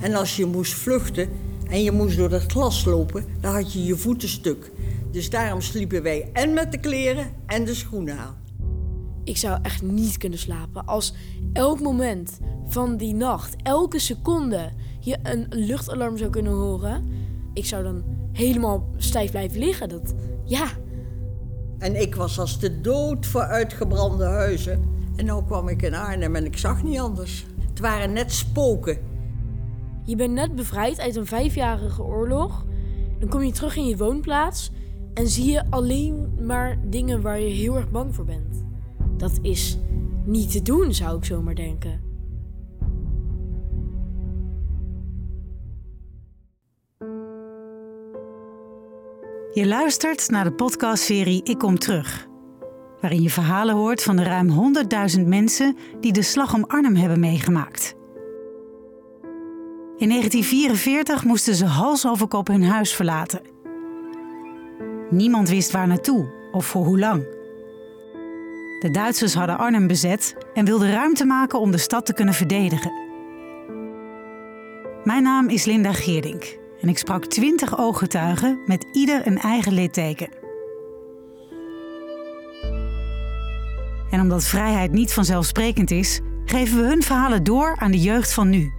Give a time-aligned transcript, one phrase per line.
[0.00, 1.28] En als je moest vluchten
[1.68, 4.70] en je moest door dat glas lopen, dan had je je voeten stuk.
[5.10, 8.36] Dus daarom sliepen wij en met de kleren en de schoenen aan.
[9.24, 11.14] Ik zou echt niet kunnen slapen als
[11.52, 17.04] elk moment van die nacht, elke seconde, je een luchtalarm zou kunnen horen.
[17.54, 18.02] Ik zou dan
[18.32, 19.88] helemaal stijf blijven liggen.
[19.88, 20.66] Dat, ja,
[21.78, 24.84] En ik was als de dood voor uitgebrande huizen.
[25.16, 27.46] En nu kwam ik in Arnhem en ik zag niet anders.
[27.68, 28.98] Het waren net spoken.
[30.08, 32.64] Je bent net bevrijd uit een vijfjarige oorlog.
[33.18, 34.70] Dan kom je terug in je woonplaats
[35.14, 38.64] en zie je alleen maar dingen waar je heel erg bang voor bent.
[39.16, 39.78] Dat is
[40.24, 42.00] niet te doen, zou ik zomaar denken.
[49.52, 52.26] Je luistert naar de podcastserie Ik Kom Terug.
[53.00, 54.74] Waarin je verhalen hoort van de ruim
[55.18, 57.97] 100.000 mensen die de slag om Arnhem hebben meegemaakt.
[59.98, 63.40] In 1944 moesten ze hals over kop hun huis verlaten.
[65.10, 67.22] Niemand wist waar naartoe of voor hoe lang.
[68.80, 72.92] De Duitsers hadden Arnhem bezet en wilden ruimte maken om de stad te kunnen verdedigen.
[75.04, 80.28] Mijn naam is Linda Geerdink en ik sprak 20 ooggetuigen met ieder een eigen litteken.
[84.10, 88.48] En omdat vrijheid niet vanzelfsprekend is, geven we hun verhalen door aan de jeugd van
[88.48, 88.77] nu.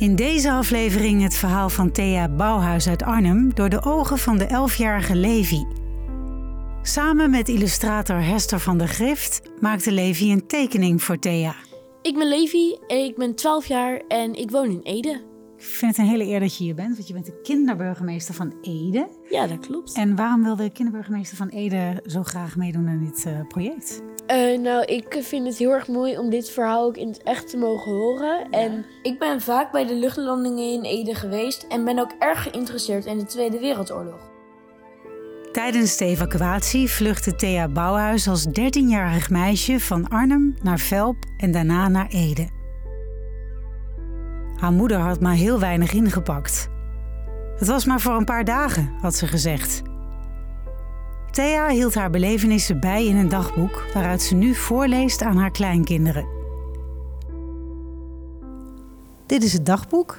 [0.00, 4.46] In deze aflevering het verhaal van Thea Bouwhuis uit Arnhem door de ogen van de
[4.46, 5.64] 11-jarige Levi.
[6.82, 11.54] Samen met illustrator Hester van der Grift maakte Levi een tekening voor Thea.
[12.02, 15.29] Ik ben Levi ik ben 12 jaar en ik woon in Ede.
[15.60, 18.34] Ik vind het een hele eer dat je hier bent, want je bent de kinderburgemeester
[18.34, 19.08] van Ede.
[19.30, 19.92] Ja, dat klopt.
[19.94, 24.02] En waarom wil de kinderburgemeester van Ede zo graag meedoen aan dit eh, project?
[24.26, 27.50] Eh, nou, ik vind het heel erg mooi om dit verhaal ook in het echt
[27.50, 28.50] te mogen horen.
[28.50, 33.06] En ik ben vaak bij de luchtlandingen in Ede geweest en ben ook erg geïnteresseerd
[33.06, 34.30] in de Tweede Wereldoorlog.
[35.52, 41.88] Tijdens de evacuatie vluchtte Thea Bouwhuis als 13-jarig meisje van Arnhem naar Velp en daarna
[41.88, 42.58] naar Ede.
[44.60, 46.68] Haar moeder had maar heel weinig ingepakt.
[47.58, 49.82] Het was maar voor een paar dagen, had ze gezegd.
[51.30, 56.26] Thea hield haar belevenissen bij in een dagboek waaruit ze nu voorleest aan haar kleinkinderen.
[59.26, 60.18] Dit is het dagboek,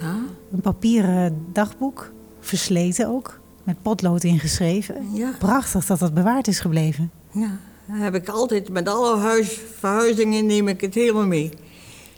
[0.00, 0.14] Ja,
[0.52, 5.08] een papieren dagboek, versleten ook, met potlood ingeschreven.
[5.12, 7.10] ja, Prachtig dat dat bewaard is gebleven.
[7.32, 7.50] ja.
[7.86, 11.50] Dat heb ik altijd, met alle huis, verhuizingen neem ik het helemaal mee.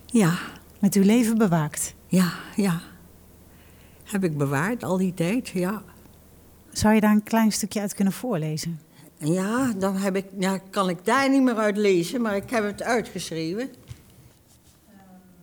[0.06, 0.32] Ja,
[0.86, 1.94] Met uw leven bewaakt.
[2.06, 2.80] ja, ja.
[4.04, 5.82] Heb ik bewaard al die tijd, ja.
[6.72, 8.80] Zou je daar een klein stukje uit kunnen voorlezen?
[9.18, 12.50] En ja, dan heb ik, ja, kan ik daar niet meer uit lezen, maar ik
[12.50, 13.70] heb het uitgeschreven.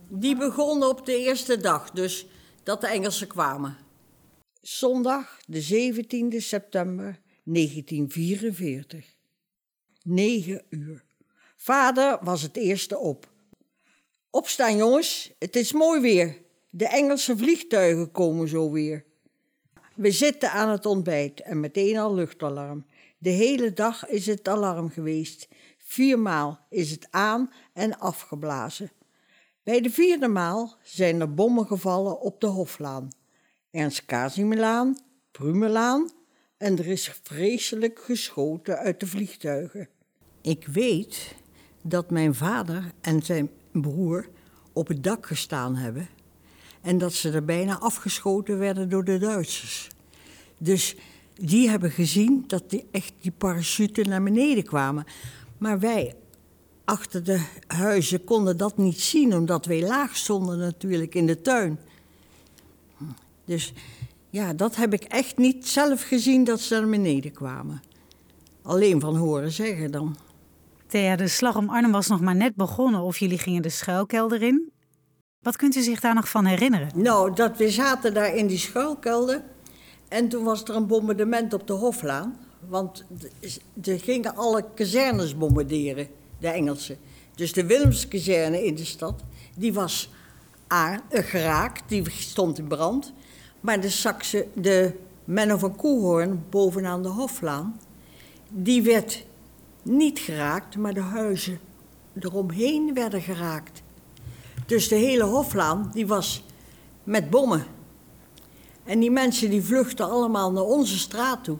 [0.08, 2.26] Die begon op de eerste dag, dus
[2.62, 3.76] dat de Engelsen kwamen.
[4.60, 9.04] Zondag, de 17e september 1944.
[10.02, 11.04] 9 uur.
[11.56, 13.32] Vader was het eerste op.
[14.34, 16.42] Opstaan, jongens, het is mooi weer.
[16.70, 19.04] De Engelse vliegtuigen komen zo weer.
[19.94, 22.86] We zitten aan het ontbijt en meteen al luchtalarm.
[23.18, 25.48] De hele dag is het alarm geweest.
[25.78, 28.92] Viermaal is het aan en afgeblazen.
[29.62, 33.08] Bij de vierde maal zijn er bommen gevallen op de Hoflaan.
[33.70, 34.96] Ernst Casimirlaan,
[35.30, 36.10] Prumelaan
[36.56, 39.88] en er is vreselijk geschoten uit de vliegtuigen.
[40.42, 41.34] Ik weet
[41.82, 44.28] dat mijn vader en zijn broer
[44.72, 46.08] op het dak gestaan hebben
[46.80, 49.88] en dat ze er bijna afgeschoten werden door de Duitsers.
[50.58, 50.96] Dus
[51.34, 55.04] die hebben gezien dat die, echt die parachuten naar beneden kwamen.
[55.58, 56.14] Maar wij
[56.84, 61.78] achter de huizen konden dat niet zien, omdat wij laag stonden natuurlijk in de tuin.
[63.44, 63.72] Dus
[64.30, 67.82] ja, dat heb ik echt niet zelf gezien dat ze naar beneden kwamen.
[68.62, 70.16] Alleen van horen zeggen dan.
[70.94, 74.72] De slag om Arnhem was nog maar net begonnen of jullie gingen de schuilkelder in.
[75.40, 76.88] Wat kunt u zich daar nog van herinneren?
[76.94, 79.42] Nou, dat we zaten daar in die schuilkelder.
[80.08, 82.36] En toen was er een bombardement op de Hoflaan.
[82.68, 83.04] Want
[83.82, 86.08] ze gingen alle kazernes bombarderen,
[86.38, 86.96] de Engelsen.
[87.34, 89.22] Dus de Willemskazerne in de stad,
[89.56, 90.10] die was
[90.68, 93.12] eh, geraakt, die stond in brand.
[93.60, 94.92] Maar de Saxe, de
[95.24, 97.80] Menno van Koehoorn bovenaan de Hoflaan,
[98.50, 99.24] die werd
[99.84, 101.58] niet geraakt, maar de huizen
[102.20, 103.82] eromheen werden geraakt.
[104.66, 106.44] Dus de hele Hoflaan, die was
[107.04, 107.64] met bommen.
[108.84, 111.58] En die mensen die vluchtten allemaal naar onze straat toe.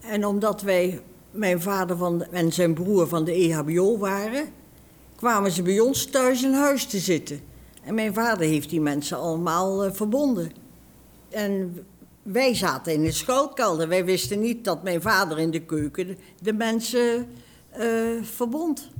[0.00, 1.00] En omdat wij,
[1.30, 4.48] mijn vader van en zijn broer van de EHBO waren,
[5.16, 7.40] kwamen ze bij ons thuis in huis te zitten.
[7.82, 10.52] En mijn vader heeft die mensen allemaal eh, verbonden.
[11.28, 11.86] En
[12.26, 13.88] wij zaten in de schuilkelder.
[13.88, 17.28] Wij wisten niet dat mijn vader in de keuken de, mensen
[17.70, 18.90] eh, verbond.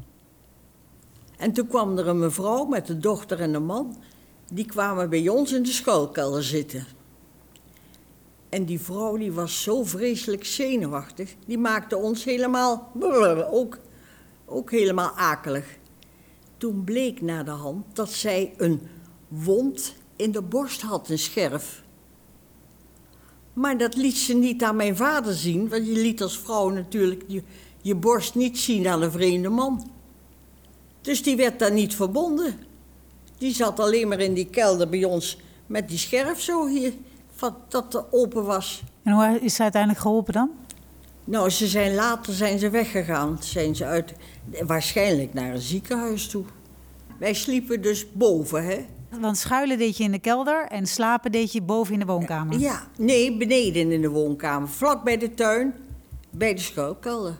[1.37, 3.97] En toen kwam er een mevrouw met de dochter en de man.
[4.53, 6.87] Die kwamen bij ons in de schuilkelder zitten.
[8.49, 11.35] En die vrouw die was zo vreselijk zenuwachtig.
[11.47, 12.93] Die maakte ons helemaal,
[13.51, 13.79] ook,
[14.45, 15.79] ook helemaal akelig.
[16.57, 18.81] Toen bleek na de hand dat zij een
[19.29, 21.85] wond in de borst had, een scherf.
[23.57, 27.23] Maar dat liet ze niet aan mijn vader zien, want je liet als vrouw natuurlijk
[27.27, 27.43] je,
[27.83, 29.91] je borst niet zien aan een vreemde man.
[31.01, 32.55] Dus die werd daar niet verbonden.
[33.39, 36.93] Die zat alleen maar in die kelder bij ons met die scherf zo hier,
[37.69, 38.83] dat open was.
[39.03, 40.51] En hoe is ze uiteindelijk geholpen dan?
[41.25, 43.39] Nou, ze zijn later zijn ze weggegaan.
[43.41, 44.15] Zijn ze uit,
[44.67, 46.45] waarschijnlijk naar een ziekenhuis toe.
[47.19, 48.87] Wij sliepen dus boven, hè.
[49.21, 52.59] Want schuilen deed je in de kelder en slapen deed je boven in de woonkamer?
[52.59, 54.69] Ja, nee, beneden in de woonkamer.
[54.69, 55.75] Vlak bij de tuin,
[56.31, 57.39] bij de schuilkelder.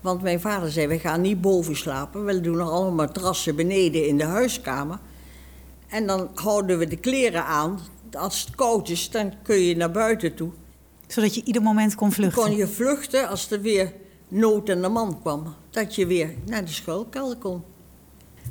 [0.00, 2.24] Want mijn vader zei, we gaan niet boven slapen.
[2.24, 4.98] We doen nog allemaal matrassen beneden in de huiskamer.
[5.88, 7.78] En dan houden we de kleren aan.
[8.12, 10.50] Als het koud is, dan kun je naar buiten toe.
[11.06, 12.42] Zodat je ieder moment kon vluchten?
[12.42, 13.92] kon je vluchten als er weer
[14.28, 15.54] nood aan de man kwam.
[15.70, 17.62] Dat je weer naar de schuilkelder kon.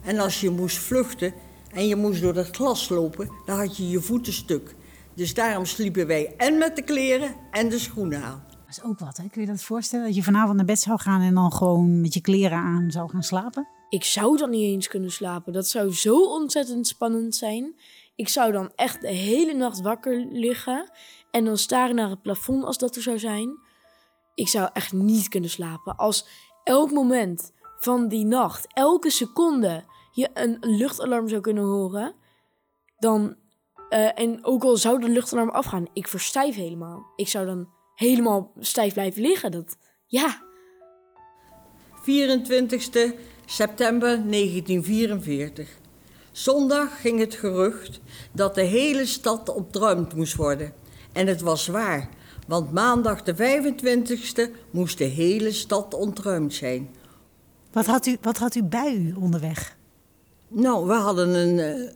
[0.03, 1.33] En als je moest vluchten
[1.73, 4.75] en je moest door dat glas lopen, dan had je je voeten stuk.
[5.15, 8.45] Dus daarom sliepen wij en met de kleren en de schoenen aan.
[8.49, 9.27] Dat is ook wat, hè?
[9.29, 10.05] Kun je dat voorstellen?
[10.05, 13.09] Dat je vanavond naar bed zou gaan en dan gewoon met je kleren aan zou
[13.09, 13.67] gaan slapen?
[13.89, 15.53] Ik zou dan niet eens kunnen slapen.
[15.53, 17.75] Dat zou zo ontzettend spannend zijn.
[18.15, 20.91] Ik zou dan echt de hele nacht wakker liggen
[21.31, 23.59] en dan staren naar het plafond als dat er zou zijn.
[24.35, 25.95] Ik zou echt niet kunnen slapen.
[25.95, 26.27] Als
[26.63, 29.83] elk moment van die nacht, elke seconde,
[30.17, 32.13] je een luchtalarm zou kunnen horen,
[32.97, 33.35] dan.
[33.89, 37.11] Uh, en ook al zou de luchtalarm afgaan, ik verstijf helemaal.
[37.15, 39.51] Ik zou dan helemaal stijf blijven liggen.
[39.51, 40.41] Dat, ja.
[42.01, 42.89] 24
[43.45, 45.69] september 1944.
[46.31, 47.99] Zondag ging het gerucht
[48.31, 50.73] dat de hele stad ontruimd moest worden.
[51.13, 52.09] En het was waar,
[52.47, 56.95] want maandag de 25e moest de hele stad ontruimd zijn.
[57.71, 59.76] Wat had u, wat had u bij u onderweg?
[60.47, 61.79] Nou, we hadden een.
[61.79, 61.89] Uh,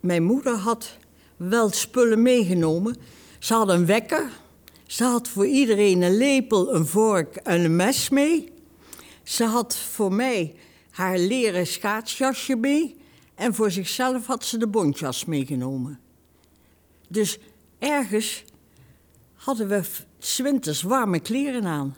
[0.00, 0.96] mijn moeder had
[1.36, 2.96] wel spullen meegenomen.
[3.38, 4.30] Ze had een wekker.
[4.86, 8.52] Ze had voor iedereen een lepel, een vork en een mes mee.
[9.22, 10.54] Ze had voor mij
[10.90, 12.96] haar leren schaatsjasje mee.
[13.34, 16.00] En voor zichzelf had ze de bontjas meegenomen.
[17.08, 17.38] Dus
[17.78, 18.44] ergens
[19.34, 19.82] hadden we
[20.18, 21.96] zwinters warme kleren aan.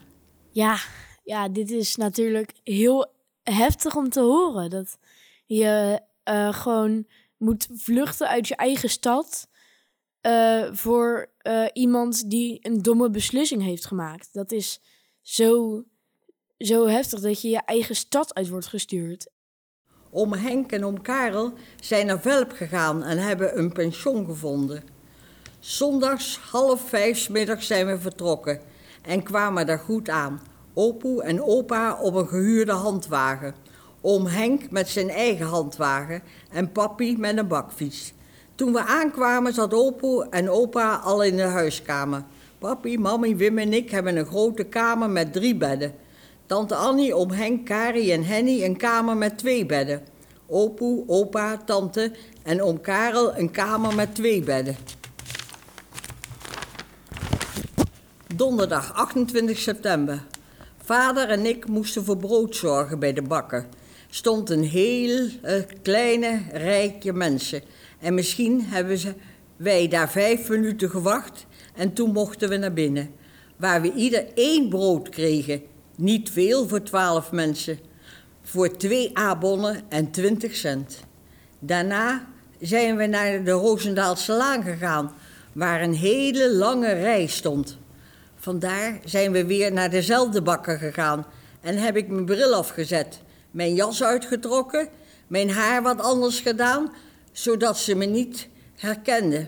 [0.51, 0.79] Ja,
[1.25, 3.13] ja, dit is natuurlijk heel
[3.43, 4.71] heftig om te horen.
[4.71, 4.99] Dat
[5.57, 7.07] je uh, gewoon
[7.37, 9.49] moet vluchten uit je eigen stad
[10.23, 14.29] uh, voor uh, iemand die een domme beslissing heeft gemaakt.
[14.33, 14.81] Dat is
[15.21, 15.83] zo,
[16.59, 19.31] zo heftig dat je je eigen stad uit wordt gestuurd.
[20.11, 24.83] Om Henk en om Karel zijn naar Velp gegaan en hebben een pension gevonden.
[25.59, 28.61] Zondags half vijf middag zijn we vertrokken
[29.03, 30.43] en kwamen daar goed aan.
[30.75, 33.55] Opoe en opa op een gehuurde handwagen.
[34.05, 38.13] Oom Henk met zijn eigen handwagen en papi met een bakfiets.
[38.55, 42.25] Toen we aankwamen zat opoe en opa al in de huiskamer.
[42.59, 45.95] Papi, mami, Wim en ik hebben een grote kamer met drie bedden.
[46.47, 50.03] Tante Annie, oom Henk, Kari en Henny een kamer met twee bedden.
[50.47, 54.77] Opoe, opa, tante en oom Karel een kamer met twee bedden.
[58.35, 60.25] Donderdag 28 september.
[60.85, 63.67] Vader en ik moesten voor brood zorgen bij de bakker.
[64.15, 65.53] Stond een heel uh,
[65.83, 67.63] kleine rijke mensen.
[68.01, 69.15] En misschien hebben ze,
[69.57, 73.11] wij daar vijf minuten gewacht en toen mochten we naar binnen.
[73.57, 75.63] Waar we ieder één brood kregen.
[75.97, 77.79] Niet veel voor twaalf mensen.
[78.43, 81.01] Voor twee abonnen en twintig cent.
[81.59, 82.27] Daarna
[82.61, 85.13] zijn we naar de Roosendaalse Laan gegaan,
[85.53, 87.79] waar een hele lange rij stond.
[88.37, 91.27] Vandaar zijn we weer naar dezelfde bakker gegaan
[91.61, 93.22] en heb ik mijn bril afgezet,
[93.53, 94.89] mijn jas uitgetrokken,
[95.27, 96.93] mijn haar wat anders gedaan,
[97.33, 99.47] zodat ze me niet herkende.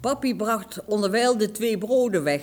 [0.00, 2.42] Papi bracht onderwijl de twee broden weg.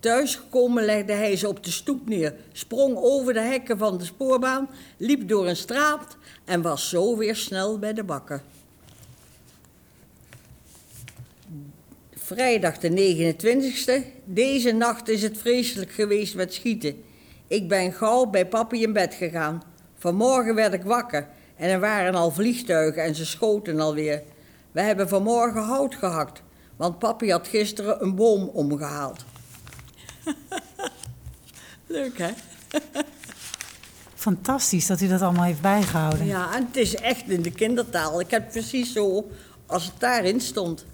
[0.00, 4.70] Thuisgekomen legde hij ze op de stoep neer, sprong over de hekken van de spoorbaan,
[4.96, 8.42] liep door een straat en was zo weer snel bij de bakker.
[12.14, 14.22] Vrijdag de 29e.
[14.24, 17.02] Deze nacht is het vreselijk geweest met schieten.
[17.46, 19.62] Ik ben gauw bij papi in bed gegaan.
[20.04, 24.22] Vanmorgen werd ik wakker En er waren al vliegtuigen en ze schoten alweer.
[24.72, 26.42] We hebben vanmorgen hout gehakt,
[26.76, 29.24] want papi had gisteren een boom omgehaald.
[31.86, 32.30] Leuk, hè?
[34.14, 36.26] Fantastisch dat u dat allemaal heeft bijgehouden.
[36.26, 38.20] Ja, en het is echt in de kindertaal.
[38.20, 39.30] Ik heb precies zo
[39.66, 40.84] als het daarin stond.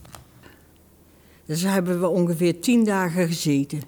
[1.46, 3.82] Dus hebben we ongeveer tien dagen gezeten.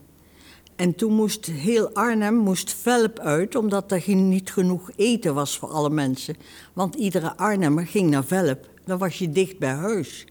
[0.77, 5.69] En toen moest heel Arnhem moest Velp uit, omdat er niet genoeg eten was voor
[5.69, 6.37] alle mensen.
[6.73, 8.69] Want iedere Arnhemmer ging naar Velp.
[8.85, 10.27] Dan was je dicht bij huis.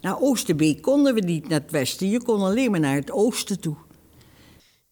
[0.00, 2.08] Naar Oosterbeek konden we niet naar het westen.
[2.08, 3.76] Je kon alleen maar naar het oosten toe.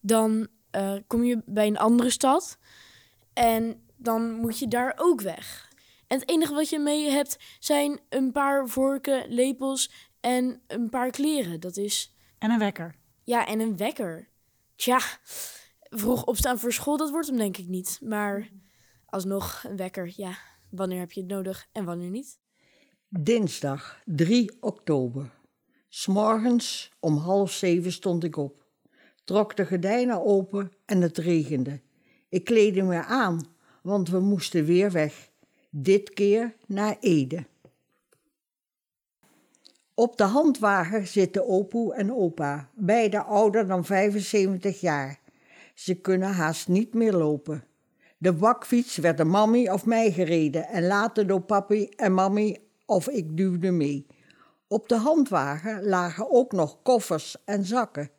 [0.00, 2.58] Dan uh, kom je bij een andere stad
[3.32, 5.68] en dan moet je daar ook weg.
[6.06, 11.10] En het enige wat je mee hebt zijn een paar vorken, lepels en een paar
[11.10, 11.60] kleren.
[11.60, 12.14] Dat is.
[12.38, 12.94] En een wekker.
[13.24, 14.28] Ja, en een wekker.
[14.80, 15.00] Tja,
[15.80, 17.98] vroeg opstaan voor school, dat wordt hem denk ik niet.
[18.02, 18.50] Maar
[19.06, 20.38] alsnog een wekker, ja.
[20.70, 22.38] Wanneer heb je het nodig en wanneer niet?
[23.08, 25.30] Dinsdag 3 oktober.
[25.88, 28.64] S'morgens om half zeven stond ik op.
[29.24, 31.80] Trok de gordijnen open en het regende.
[32.28, 33.46] Ik kleedde me aan,
[33.82, 35.30] want we moesten weer weg.
[35.70, 37.46] Dit keer naar Ede.
[39.94, 45.20] Op de handwagen zitten opoe en opa, beide ouder dan 75 jaar.
[45.74, 47.64] Ze kunnen haast niet meer lopen.
[48.18, 53.08] De bakfiets werd door mammy of mij gereden en later door papi en mammy of
[53.08, 54.06] ik duwde mee.
[54.68, 58.10] Op de handwagen lagen ook nog koffers en zakken.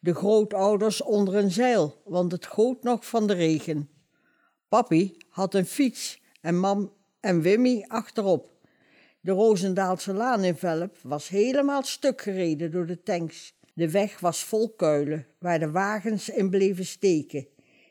[0.00, 3.88] De grootouders onder een zeil, want het goot nog van de regen.
[4.68, 8.49] Papi had een fiets en mam en Wimmy achterop.
[9.20, 13.54] De Roosendaalse laan in Velp was helemaal stuk gereden door de tanks.
[13.74, 17.46] De weg was vol kuilen, waar de wagens in bleven steken.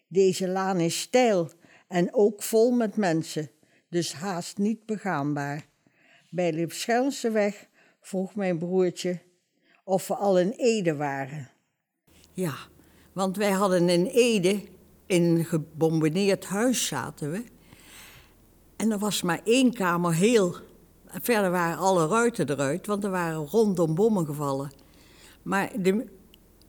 [0.08, 1.52] Deze laan is steil
[1.88, 3.50] en ook vol met mensen,
[3.90, 5.66] dus haast niet begaanbaar.
[6.30, 7.68] Bij de weg
[8.02, 9.22] vroeg mijn broertje
[9.84, 11.50] of we al in Ede waren.
[12.34, 12.56] Ja,
[13.14, 14.62] want wij hadden in Ede,
[15.06, 17.44] in een gebombardeerd huis zaten we.
[18.76, 20.56] En er was maar één kamer heel.
[21.12, 24.72] Verder waren alle ruiten eruit, want er waren rondom bommen gevallen.
[25.42, 26.06] Maar de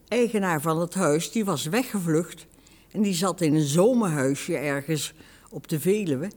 [0.07, 2.45] eigenaar van het huis, die was weggevlucht.
[2.91, 5.13] En die zat in een zomerhuisje ergens
[5.49, 6.31] op de Veluwe.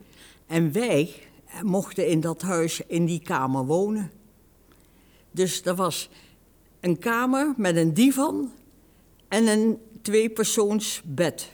[0.46, 1.14] En wij
[1.62, 4.10] mochten in dat huis, in die kamer wonen.
[5.30, 6.10] Dus er was
[6.80, 8.52] een kamer met een divan
[9.28, 11.50] en een tweepersoonsbed.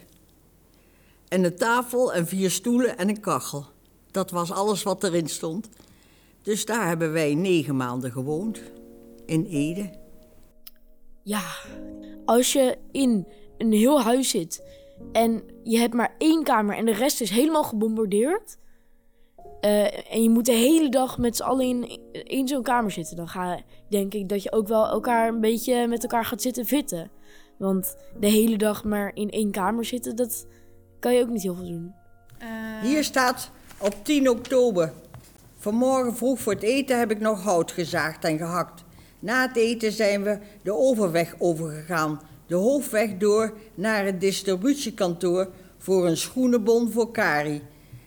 [1.28, 3.66] En een tafel en vier stoelen en een kachel.
[4.10, 5.68] Dat was alles wat erin stond.
[6.42, 8.60] Dus daar hebben wij negen maanden gewoond.
[9.26, 9.90] In Ede.
[11.22, 11.42] Ja,
[12.24, 13.26] als je in
[13.58, 14.62] een heel huis zit
[15.12, 18.58] en je hebt maar één kamer en de rest is helemaal gebombardeerd.
[19.60, 23.16] Uh, en je moet de hele dag met z'n allen in één zo'n kamer zitten.
[23.16, 26.66] Dan ga, denk ik dat je ook wel elkaar een beetje met elkaar gaat zitten
[26.66, 27.10] vitten.
[27.58, 30.46] Want de hele dag maar in één kamer zitten, dat
[30.98, 31.94] kan je ook niet heel veel doen.
[32.42, 32.82] Uh...
[32.82, 34.92] Hier staat op 10 oktober.
[35.62, 38.84] Vanmorgen vroeg voor het eten heb ik nog hout gezaagd en gehakt.
[39.18, 45.48] Na het eten zijn we de overweg overgegaan, de hoofdweg door naar het distributiekantoor
[45.78, 47.62] voor een schoenenbon voor Kari.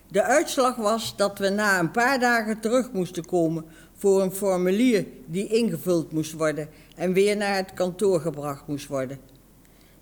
[0.08, 3.64] De uitslag was dat we na een paar dagen terug moesten komen
[3.96, 9.18] voor een formulier die ingevuld moest worden en weer naar het kantoor gebracht moest worden.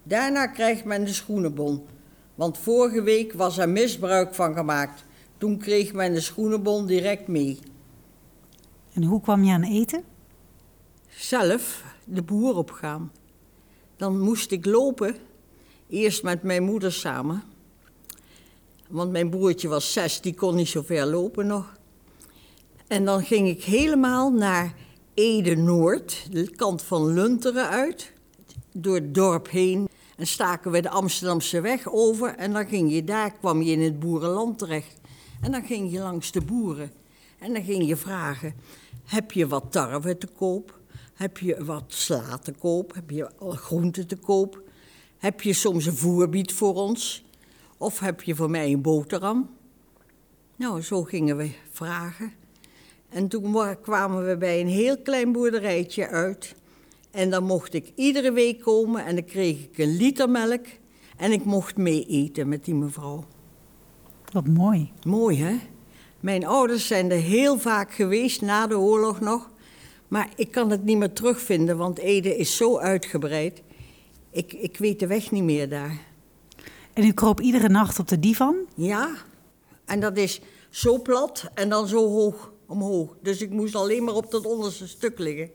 [0.02, 1.86] Daarna krijgt men de schoenenbon,
[2.34, 5.04] want vorige week was er misbruik van gemaakt.
[5.42, 7.58] Toen kreeg men de schoenenbon direct mee.
[8.92, 10.04] En hoe kwam je aan eten?
[11.08, 13.12] Zelf de boer opgaan.
[13.96, 15.16] Dan moest ik lopen,
[15.88, 17.42] eerst met mijn moeder samen.
[18.88, 21.72] Want mijn broertje was zes, die kon niet zo ver lopen nog.
[22.86, 24.74] En dan ging ik helemaal naar
[25.14, 28.12] Ede-Noord, de kant van Lunteren uit,
[28.72, 29.88] door het dorp heen.
[30.16, 33.82] En staken we de Amsterdamse weg over en dan ging je daar, kwam je in
[33.82, 35.00] het boerenland terecht.
[35.42, 36.92] En dan ging je langs de boeren
[37.38, 38.54] en dan ging je vragen,
[39.04, 40.78] heb je wat tarwe te koop?
[41.14, 42.94] Heb je wat sla te koop?
[42.94, 44.62] Heb je groenten te koop?
[45.18, 47.24] Heb je soms een voerbied voor ons?
[47.78, 49.50] Of heb je voor mij een boterham?
[50.56, 52.32] Nou, zo gingen we vragen.
[53.08, 56.54] En toen kwamen we bij een heel klein boerderijtje uit.
[57.10, 60.66] En dan mocht ik iedere week komen en dan kreeg ik een liter melk.
[61.16, 63.24] En ik mocht mee eten met die mevrouw.
[64.32, 64.92] Wat mooi.
[65.02, 65.58] Mooi, hè?
[66.20, 69.50] Mijn ouders zijn er heel vaak geweest na de oorlog nog.
[70.08, 73.62] Maar ik kan het niet meer terugvinden, want Ede is zo uitgebreid.
[74.30, 75.98] Ik, ik weet de weg niet meer daar.
[76.92, 78.56] En u kroop iedere nacht op de divan?
[78.74, 79.10] Ja,
[79.84, 83.16] en dat is zo plat en dan zo hoog omhoog.
[83.22, 85.50] Dus ik moest alleen maar op dat onderste stuk liggen.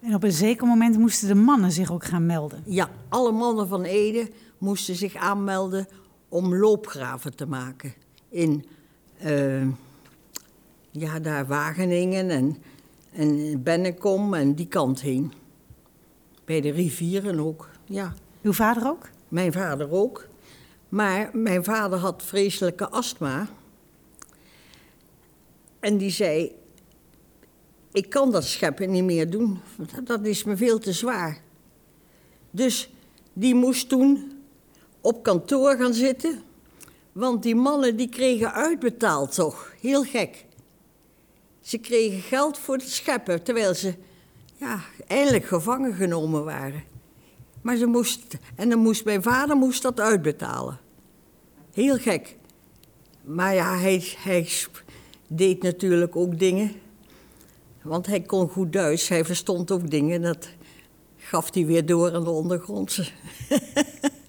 [0.00, 2.62] En op een zeker moment moesten de mannen zich ook gaan melden.
[2.66, 5.88] Ja, alle mannen van Ede moesten zich aanmelden
[6.30, 7.94] om loopgraven te maken.
[8.28, 8.64] In,
[9.24, 9.68] uh,
[10.90, 12.56] ja, daar Wageningen en,
[13.12, 15.32] en Bennekom en die kant heen.
[16.44, 18.14] Bij de rivieren ook, ja.
[18.42, 19.08] Uw vader ook?
[19.28, 20.28] Mijn vader ook.
[20.88, 23.48] Maar mijn vader had vreselijke astma.
[25.80, 26.52] En die zei:
[27.92, 29.60] Ik kan dat scheppen niet meer doen.
[30.04, 31.40] Dat is me veel te zwaar.
[32.50, 32.90] Dus
[33.32, 34.39] die moest toen
[35.00, 36.42] op kantoor gaan zitten.
[37.12, 39.72] Want die mannen die kregen uitbetaald toch.
[39.80, 40.44] Heel gek.
[41.60, 43.94] Ze kregen geld voor het scheppen, terwijl ze
[44.56, 46.82] ja, eigenlijk gevangen genomen waren.
[47.62, 50.78] Maar ze moest, en dan moest mijn vader moest dat uitbetalen.
[51.72, 52.36] Heel gek.
[53.24, 54.48] Maar ja, hij, hij
[55.28, 56.72] deed natuurlijk ook dingen.
[57.82, 60.22] Want hij kon goed Duits, hij verstond ook dingen.
[60.22, 60.48] Dat
[61.16, 63.08] gaf hij weer door aan de ondergrondse.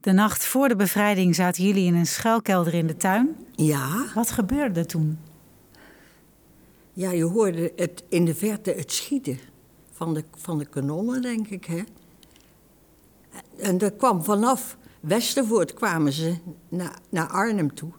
[0.00, 3.36] De nacht voor de bevrijding zaten jullie in een schuilkelder in de tuin.
[3.54, 4.06] Ja.
[4.14, 5.18] Wat gebeurde toen?
[6.92, 9.38] Ja, je hoorde het in de verte het schieten
[9.92, 11.64] van de, van de kanonnen, denk ik.
[11.64, 11.82] Hè?
[13.58, 16.36] En dat kwam vanaf Westervoort kwamen ze
[16.68, 17.90] naar, naar Arnhem toe.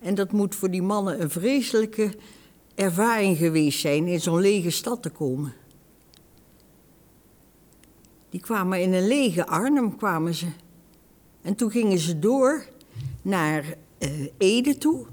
[0.00, 2.14] En dat moet voor die mannen een vreselijke
[2.74, 5.52] ervaring geweest zijn in zo'n lege stad te komen.
[8.30, 10.46] Die kwamen in een lege Arnhem, kwamen ze.
[11.42, 12.66] En toen gingen ze door
[13.22, 13.64] naar
[13.98, 15.06] uh, Ede toe.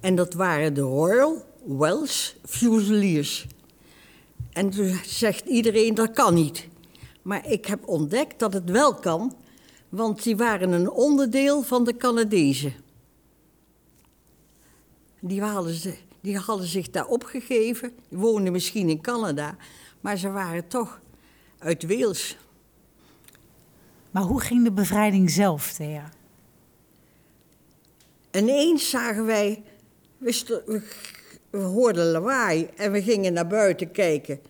[0.00, 3.46] En dat waren de Royal Welsh Fusiliers.
[4.52, 6.68] En toen zegt iedereen, dat kan niet.
[7.22, 9.36] Maar ik heb ontdekt dat het wel kan,
[9.88, 12.74] want die waren een onderdeel van de Canadezen.
[15.20, 19.56] Die hadden, die hadden zich daar opgegeven, die woonden misschien in Canada,
[20.00, 21.00] maar ze waren toch
[21.58, 22.36] uit Wales.
[24.16, 26.08] Maar hoe ging de bevrijding zelf, Thea?
[28.30, 29.62] Ineens zagen wij,
[30.18, 30.82] we,
[31.50, 34.40] hoorden lawaai en we gingen naar buiten kijken.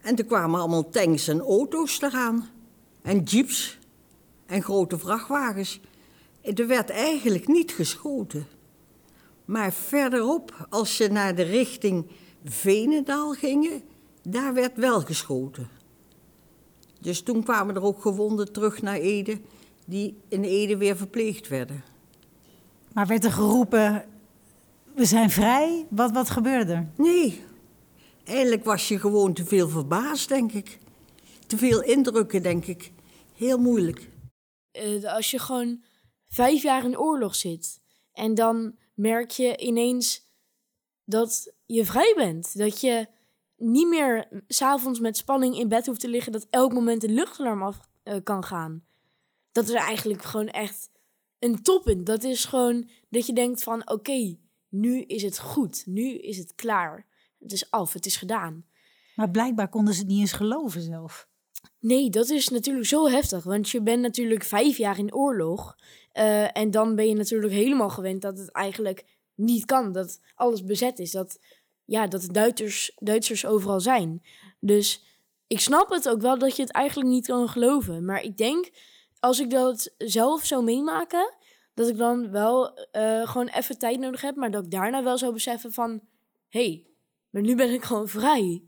[0.00, 2.48] En er kwamen allemaal tanks en auto's eraan.
[3.02, 3.78] En jeeps
[4.46, 5.80] en grote vrachtwagens.
[6.42, 8.46] Er werd eigenlijk niet geschoten.
[9.44, 12.06] Maar verderop, als ze naar de richting
[12.44, 13.82] Venendaal gingen,
[14.22, 15.73] daar werd wel geschoten.
[17.04, 19.40] Dus toen kwamen er ook gewonden terug naar Ede,
[19.86, 21.84] die in Ede weer verpleegd werden.
[22.92, 24.04] Maar werd er geroepen,
[24.94, 25.86] we zijn vrij?
[25.90, 26.88] Wat, wat gebeurde er?
[26.96, 27.44] Nee,
[28.24, 30.78] eigenlijk was je gewoon te veel verbaasd, denk ik.
[31.46, 32.92] Te veel indrukken, denk ik.
[33.34, 34.10] Heel moeilijk.
[34.72, 35.82] Uh, als je gewoon
[36.28, 37.80] vijf jaar in oorlog zit
[38.12, 40.28] en dan merk je ineens
[41.04, 42.58] dat je vrij bent.
[42.58, 43.06] Dat je
[43.56, 47.62] niet meer s'avonds met spanning in bed hoeft te liggen dat elk moment een luchtalarm
[47.62, 48.84] af uh, kan gaan.
[49.52, 50.90] Dat is eigenlijk gewoon echt
[51.38, 52.06] een toppunt.
[52.06, 54.38] Dat is gewoon dat je denkt van oké, okay,
[54.68, 55.82] nu is het goed.
[55.86, 57.06] Nu is het klaar.
[57.38, 58.64] Het is af, het is gedaan.
[59.16, 61.28] Maar blijkbaar konden ze het niet eens geloven zelf.
[61.78, 63.44] Nee, dat is natuurlijk zo heftig.
[63.44, 65.76] Want je bent natuurlijk vijf jaar in oorlog.
[66.14, 69.92] Uh, en dan ben je natuurlijk helemaal gewend dat het eigenlijk niet kan.
[69.92, 71.10] Dat alles bezet is.
[71.10, 71.38] Dat,
[71.84, 74.22] ja, dat Duitsers, Duitsers overal zijn.
[74.60, 75.04] Dus
[75.46, 78.04] ik snap het ook wel dat je het eigenlijk niet kan geloven.
[78.04, 78.70] Maar ik denk,
[79.18, 81.36] als ik dat zelf zou meemaken,
[81.74, 84.36] dat ik dan wel uh, gewoon even tijd nodig heb.
[84.36, 86.00] Maar dat ik daarna wel zou beseffen van,
[86.48, 86.86] hé, hey,
[87.30, 88.62] maar nu ben ik gewoon vrij.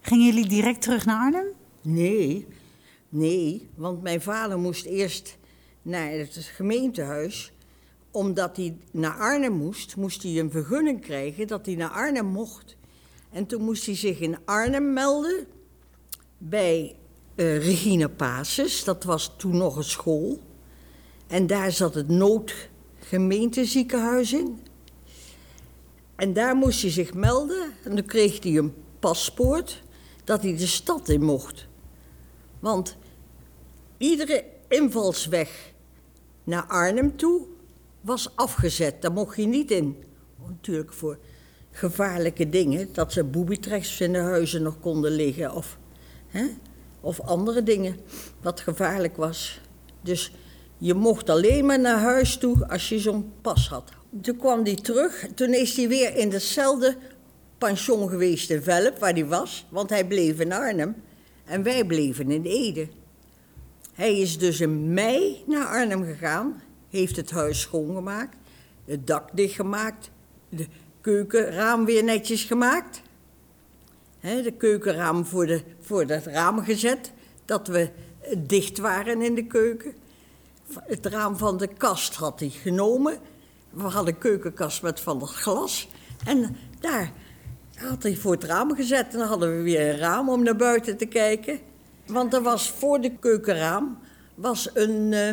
[0.00, 1.52] Gingen jullie direct terug naar Arnhem?
[1.82, 2.46] Nee,
[3.08, 5.38] nee, want mijn vader moest eerst
[5.82, 7.52] naar het gemeentehuis.
[8.14, 12.76] Omdat hij naar Arnhem moest, moest hij een vergunning krijgen dat hij naar Arnhem mocht.
[13.30, 15.46] En toen moest hij zich in Arnhem melden
[16.38, 16.96] bij
[17.34, 18.84] uh, Regina Pases.
[18.84, 20.40] Dat was toen nog een school.
[21.26, 24.60] En daar zat het noodgemeenteziekenhuis in.
[26.16, 29.82] En daar moest hij zich melden en dan kreeg hij een paspoort
[30.24, 31.66] dat hij de stad in mocht.
[32.60, 32.96] Want
[33.96, 35.72] iedere invalsweg
[36.44, 37.52] naar Arnhem toe
[38.04, 39.02] was afgezet.
[39.02, 40.04] Daar mocht je niet in.
[40.48, 41.18] Natuurlijk voor
[41.70, 45.78] gevaarlijke dingen, dat ze boobytracks in de huizen nog konden liggen of,
[46.26, 46.46] hè,
[47.00, 47.96] of andere dingen
[48.40, 49.60] wat gevaarlijk was.
[50.02, 50.32] Dus
[50.78, 53.92] je mocht alleen maar naar huis toe als je zo'n pas had.
[54.20, 55.26] Toen kwam hij terug.
[55.34, 56.96] Toen is hij weer in hetzelfde
[57.58, 59.66] pension geweest in Velp, waar hij was.
[59.70, 60.94] Want hij bleef in Arnhem.
[61.44, 62.88] En wij bleven in Ede.
[63.92, 66.62] Hij is dus in mei naar Arnhem gegaan.
[66.94, 68.36] Heeft het huis schoongemaakt.
[68.84, 70.10] het dak dichtgemaakt,
[70.48, 70.66] de
[71.00, 73.02] keukenraam weer netjes gemaakt.
[74.18, 77.12] Hè, de keukenraam voor, de, voor dat raam gezet,
[77.44, 77.90] dat we
[78.38, 79.94] dicht waren in de keuken.
[80.74, 83.18] Het raam van de kast had hij genomen.
[83.70, 85.88] We hadden keukenkast met van dat glas.
[86.24, 87.12] En daar
[87.74, 89.12] had hij voor het raam gezet.
[89.12, 91.58] En dan hadden we weer een raam om naar buiten te kijken.
[92.06, 93.98] Want er was voor de keukenraam
[94.34, 95.30] was een uh,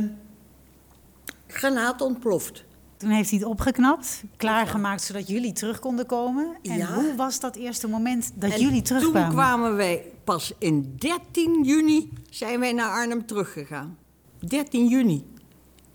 [1.52, 2.64] granaat ontploft.
[2.98, 6.58] Toen heeft hij het opgeknapt, klaargemaakt zodat jullie terug konden komen.
[6.62, 9.24] En hoe was dat eerste moment dat jullie terugkwamen?
[9.30, 13.98] Toen kwamen wij pas in 13 juni zijn wij naar Arnhem teruggegaan.
[14.40, 15.26] 13 juni.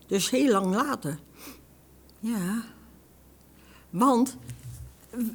[0.06, 1.18] Dus heel lang later.
[2.18, 2.62] Ja.
[3.90, 4.36] Want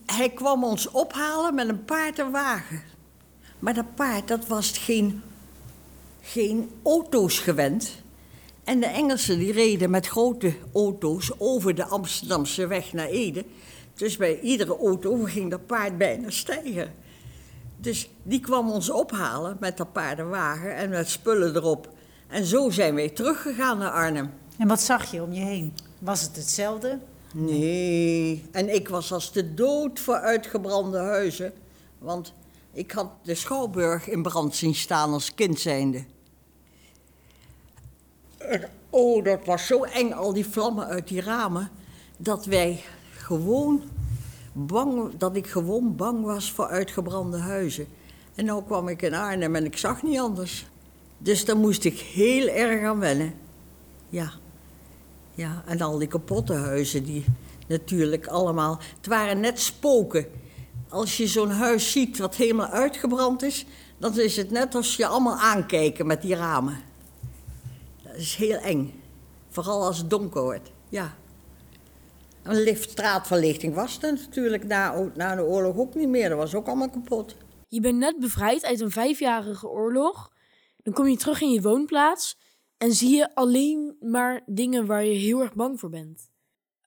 [0.05, 2.81] hij kwam ons ophalen met een paard en wagen.
[3.59, 5.21] Maar dat paard, dat was geen,
[6.21, 8.00] geen auto's gewend.
[8.71, 13.45] En de Engelsen die reden met grote auto's over de Amsterdamse weg naar Ede.
[13.95, 16.93] Dus bij iedere auto ging dat paard bijna stijgen.
[17.77, 21.89] Dus die kwam ons ophalen met dat paardenwagen en met spullen erop.
[22.27, 24.29] En zo zijn wij teruggegaan naar Arnhem.
[24.57, 25.73] En wat zag je om je heen?
[25.99, 26.99] Was het hetzelfde?
[27.33, 31.53] Nee, en ik was als de dood voor uitgebrande huizen.
[31.99, 32.33] Want
[32.73, 36.03] ik had de Schouwburg in brand zien staan als kind zijnde.
[38.89, 41.69] Oh, dat was zo eng, al die vlammen uit die ramen,
[42.17, 43.83] dat wij gewoon
[44.53, 47.87] bang, dat ik gewoon bang was voor uitgebrande huizen.
[48.35, 50.65] En nu kwam ik in Arnhem en ik zag niet anders.
[51.17, 53.33] Dus daar moest ik heel erg aan wennen.
[54.09, 54.31] Ja.
[55.33, 57.25] Ja, en al die kapotte huizen, die
[57.67, 58.79] natuurlijk allemaal...
[58.97, 60.25] Het waren net spoken.
[60.89, 63.65] Als je zo'n huis ziet wat helemaal uitgebrand is...
[63.97, 66.90] dan is het net als je allemaal aankijken met die ramen.
[68.11, 69.01] Dat is heel eng.
[69.49, 71.17] Vooral als het donker wordt, ja.
[72.43, 76.29] Een lift, straatverlichting was er natuurlijk na, na de oorlog ook niet meer.
[76.29, 77.35] Dat was ook allemaal kapot.
[77.67, 80.31] Je bent net bevrijd uit een vijfjarige oorlog.
[80.77, 82.37] Dan kom je terug in je woonplaats
[82.77, 86.29] en zie je alleen maar dingen waar je heel erg bang voor bent.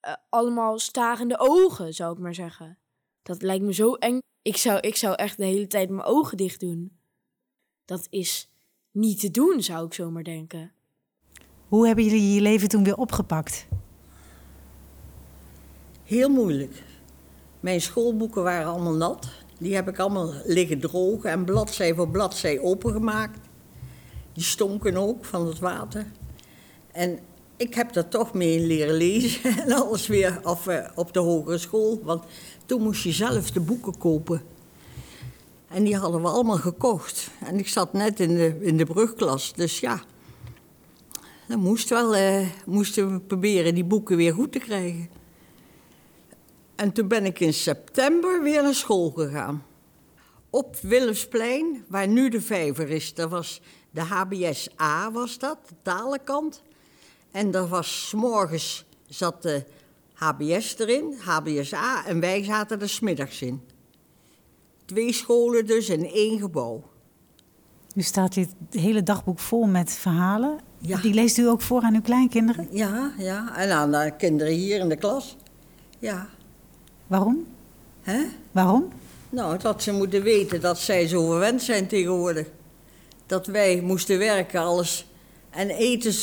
[0.07, 2.79] Uh, allemaal starende ogen, zou ik maar zeggen.
[3.23, 4.19] Dat lijkt me zo eng.
[4.43, 6.99] Ik zou, ik zou echt de hele tijd mijn ogen dicht doen.
[7.85, 8.51] Dat is
[8.91, 10.74] niet te doen, zou ik zomaar denken.
[11.69, 13.67] Hoe hebben jullie je leven toen weer opgepakt?
[16.05, 16.83] Heel moeilijk.
[17.61, 19.29] Mijn schoolboeken waren allemaal nat.
[19.59, 23.39] Die heb ik allemaal liggen drogen en bladzij voor bladzij opengemaakt.
[24.33, 26.07] Die stonken ook van het water.
[26.93, 27.19] En
[27.57, 31.59] ik heb daar toch mee leren lezen en alles weer af, eh, op de hogere
[31.59, 32.01] school.
[32.03, 32.25] Want
[32.67, 34.43] toen moest je zelf de boeken kopen.
[35.69, 37.31] En die hadden we allemaal gekocht.
[37.45, 40.03] En ik zat net in de, in de brugklas, dus ja.
[41.49, 45.11] Dan moest uh, moesten we proberen die boeken weer goed te krijgen.
[46.75, 49.65] En toen ben ik in september weer naar school gegaan.
[50.51, 56.63] Op Willemsplein, waar nu de vijver is, daar was de HBS-A was dat, de talenkant.
[57.31, 59.65] En daar was, s morgens zat de
[60.13, 63.63] HBS erin, HBS-A, en wij zaten er smiddags in.
[64.85, 66.94] Twee scholen dus in één gebouw.
[67.95, 70.59] Nu staat dit hele dagboek vol met verhalen.
[70.79, 71.01] Ja.
[71.01, 72.69] Die leest u ook voor aan uw kleinkinderen?
[72.71, 73.57] Ja, ja.
[73.57, 75.37] En aan de kinderen hier in de klas.
[75.99, 76.29] Ja.
[77.07, 77.47] Waarom?
[78.03, 78.25] Hè?
[78.53, 78.89] Waarom?
[79.31, 82.47] Nou, dat ze moeten weten dat zij zo verwend zijn tegenwoordig.
[83.27, 85.07] Dat wij moesten werken, alles.
[85.51, 86.15] En eten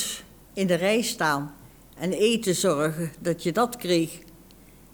[0.54, 1.54] in de rij staan.
[1.98, 4.20] En eten zorgen, dat je dat kreeg.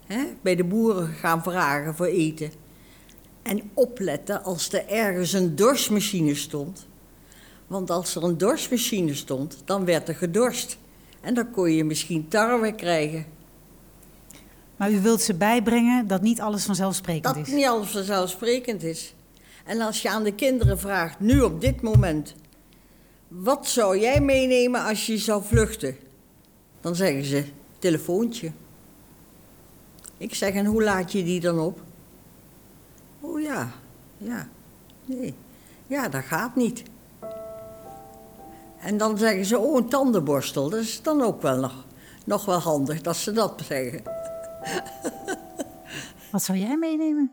[0.06, 0.24] Hè?
[0.40, 2.50] Bij de boeren gaan vragen voor eten.
[3.48, 6.86] En opletten als er ergens een dorsmachine stond.
[7.66, 10.78] Want als er een dorsmachine stond, dan werd er gedorst.
[11.20, 13.26] En dan kon je misschien tarwe krijgen.
[14.76, 17.44] Maar u wilt ze bijbrengen dat niet alles vanzelfsprekend is?
[17.46, 19.14] Dat niet alles vanzelfsprekend is.
[19.64, 22.34] En als je aan de kinderen vraagt, nu op dit moment,
[23.28, 25.96] wat zou jij meenemen als je zou vluchten?
[26.80, 27.44] Dan zeggen ze,
[27.78, 28.52] telefoontje.
[30.16, 31.86] Ik zeg, en hoe laat je die dan op?
[33.28, 33.72] Oh ja,
[34.16, 34.48] ja,
[35.04, 35.34] nee.
[35.86, 36.82] Ja, dat gaat niet.
[38.78, 40.70] En dan zeggen ze, oh, een tandenborstel.
[40.70, 41.84] Dat is dan ook wel nog,
[42.24, 44.02] nog wel handig dat ze dat zeggen.
[46.32, 47.32] Wat zou jij meenemen?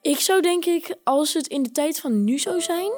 [0.00, 2.92] Ik zou denk ik, als het in de tijd van nu zou zijn,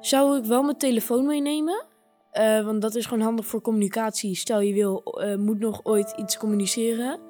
[0.00, 1.84] zou ik wel mijn telefoon meenemen.
[2.32, 4.36] Uh, want dat is gewoon handig voor communicatie.
[4.36, 7.20] Stel je wil, uh, moet nog ooit iets communiceren.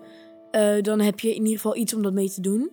[0.53, 2.71] Uh, dan heb je in ieder geval iets om dat mee te doen.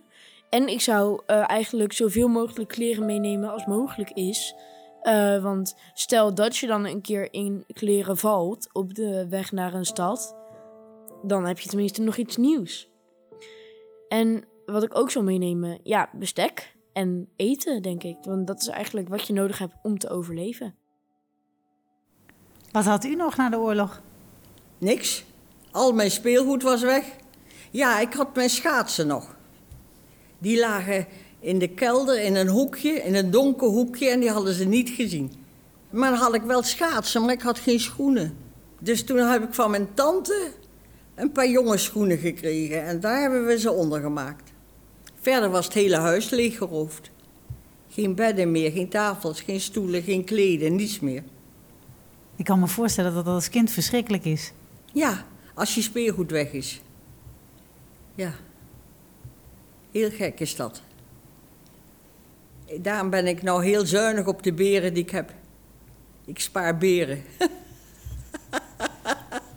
[0.51, 4.55] En ik zou eigenlijk zoveel mogelijk kleren meenemen als mogelijk is.
[5.41, 9.85] want stel dat je dan een keer in kleren valt op de weg naar een
[9.85, 10.39] stad
[11.21, 12.89] dan heb je tenminste nog iets nieuws.
[14.07, 18.17] En wat ik ook zou meenemen, ja, bestek en eten, denk ik.
[18.21, 20.75] Want dat is eigenlijk wat je nodig hebt om te overleven.
[22.71, 24.01] Wat had u nog na de oorlog?
[24.77, 25.23] Niks.
[25.71, 27.05] Al mijn speelgoed was weg.
[27.71, 29.35] Ja, ik had mijn schaatsen nog.
[30.41, 31.07] Die lagen
[31.39, 34.89] in de kelder in een hoekje, in een donker hoekje, en die hadden ze niet
[34.89, 35.31] gezien.
[35.89, 38.37] Maar dan had ik wel schaatsen, maar ik had geen schoenen.
[38.79, 40.51] Dus toen heb ik van mijn tante
[41.15, 44.51] een paar jongensschoenen gekregen en daar hebben we ze onder gemaakt.
[45.21, 47.11] Verder was het hele huis leeggeroofd.
[47.89, 51.23] Geen bedden meer, geen tafels, geen stoelen, geen kleden, niets meer.
[52.35, 54.53] Ik kan me voorstellen dat dat als kind verschrikkelijk is.
[54.93, 56.81] Ja, als je speelgoed weg is.
[58.15, 58.33] Ja.
[59.91, 60.81] Heel gek is dat.
[62.79, 65.33] Daarom ben ik nou heel zuinig op de beren die ik heb.
[66.25, 67.23] Ik spaar beren.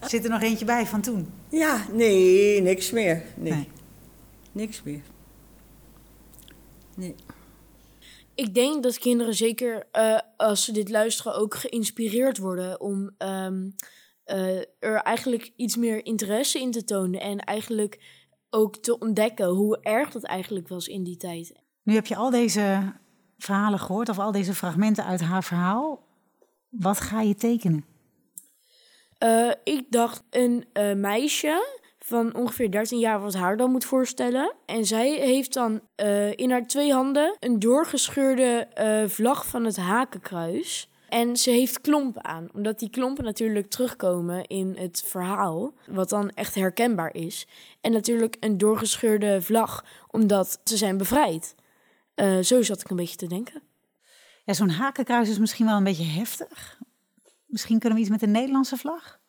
[0.09, 1.31] Zit er nog eentje bij van toen?
[1.49, 3.23] Ja, nee, niks meer.
[3.35, 3.51] Nee.
[3.51, 3.67] Nee.
[4.51, 5.01] Niks meer.
[6.95, 7.15] Nee.
[8.35, 13.69] Ik denk dat kinderen zeker eh, als ze dit luisteren ook geïnspireerd worden om ehm,
[14.23, 17.99] eh, er eigenlijk iets meer interesse in te tonen en eigenlijk
[18.49, 21.53] ook te ontdekken hoe erg dat eigenlijk was in die tijd.
[21.83, 22.93] Nu heb je al deze
[23.37, 26.03] verhalen gehoord, of al deze fragmenten uit haar verhaal.
[26.69, 27.85] Wat ga je tekenen?
[29.17, 34.53] Eh, ik dacht een eh, meisje van ongeveer 13 jaar wat haar dan moet voorstellen.
[34.65, 38.67] En zij heeft dan eh, in haar twee handen een doorgescheurde
[39.07, 40.89] vlag van het hakenkruis.
[41.09, 46.29] En ze heeft klompen aan, omdat die klompen natuurlijk terugkomen in het verhaal, wat dan
[46.29, 47.47] echt herkenbaar is.
[47.81, 51.55] En natuurlijk een doorgescheurde vlag, omdat ze zijn bevrijd.
[52.15, 53.61] Eh, zo zat ik een beetje te denken.
[54.45, 56.79] Ja, zo'n hakenkruis is misschien wel een beetje heftig.
[57.45, 59.19] Misschien kunnen we iets met de Nederlandse vlag?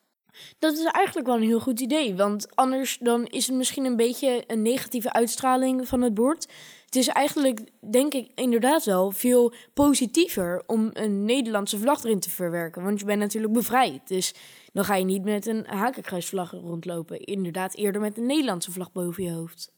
[0.59, 3.97] Dat is eigenlijk wel een heel goed idee, want anders dan is het misschien een
[3.97, 6.47] beetje een negatieve uitstraling van het bord.
[6.85, 12.31] Het is eigenlijk, denk ik, inderdaad wel veel positiever om een Nederlandse vlag erin te
[12.31, 14.09] verwerken, want je bent natuurlijk bevrijd.
[14.09, 14.35] Dus
[14.73, 19.23] dan ga je niet met een hakenkruisvlag rondlopen, inderdaad eerder met een Nederlandse vlag boven
[19.25, 19.75] je hoofd.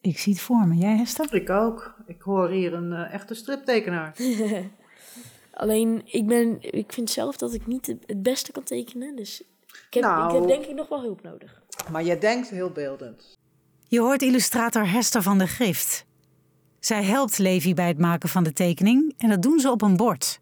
[0.00, 0.74] Ik zie het voor me.
[0.74, 1.34] Jij, Hester?
[1.34, 1.94] Ik ook.
[2.06, 4.16] Ik hoor hier een eh, echte striptekenaar.
[5.52, 9.42] Alleen, ik, ben, ik vind zelf dat ik niet het- het beste kan tekenen, dus
[9.88, 10.28] ik heb, Nou.
[10.34, 11.62] ik heb denk ik nog wel hulp nodig.
[11.90, 13.38] Maar jij denkt heel beeldend.
[13.88, 16.04] Je hoort illustrator Hester van der Grift.
[16.80, 19.96] Zij helpt Levi bij het maken van de tekening en dat doen ze op een
[19.96, 20.40] bord.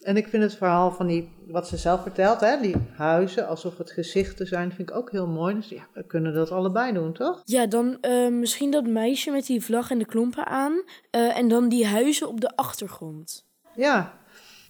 [0.00, 3.78] En ik vind het verhaal van die, wat ze zelf vertelt, hè, die huizen, alsof
[3.78, 5.54] het gezichten zijn, vind ik ook heel mooi.
[5.54, 7.40] Dus ja, we kunnen dat allebei doen, toch?
[7.44, 10.82] Ja, dan eh, misschien dat meisje met die vlag en de klompen aan.
[11.10, 13.44] eh, en dan die huizen op de achtergrond.
[13.76, 14.18] Ja,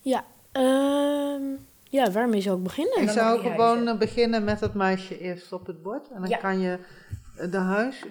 [0.03, 1.43] Ja, ehm,
[1.93, 3.03] ja waarmee zou ik beginnen?
[3.03, 3.99] ik zou gewoon huizen?
[3.99, 6.09] beginnen met het meisje eerst op het bord.
[6.11, 6.37] En dan Ja.
[6.37, 6.79] kan je
[7.37, 8.03] eh, de huis,